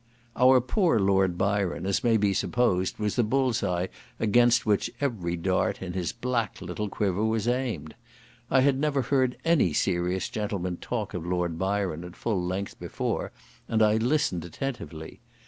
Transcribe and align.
Our 0.35 0.61
poor 0.61 0.99
Lord 0.99 1.37
Byron, 1.37 1.85
as 1.85 2.03
may 2.03 2.17
be 2.17 2.33
supposed, 2.33 2.97
was 2.97 3.15
the 3.15 3.23
bull's 3.23 3.63
eye 3.63 3.89
against 4.19 4.65
which 4.65 4.89
every 4.99 5.37
dart 5.37 5.79
in 5.79 5.93
his 5.93 6.11
black 6.11 6.59
little 6.59 6.89
quiver 6.89 7.23
was 7.23 7.47
aimed. 7.47 7.93
I 8.49 8.61
had 8.61 8.79
never 8.79 9.03
heard 9.03 9.37
any 9.45 9.73
serious 9.73 10.27
gentleman 10.27 10.77
talk 10.77 11.13
of 11.13 11.23
Lord 11.23 11.59
Byron 11.59 12.03
at 12.03 12.15
full 12.15 12.43
length 12.43 12.79
before, 12.79 13.31
and 13.67 13.83
I 13.83 13.97
listened 13.97 14.43
attentively. 14.43 15.19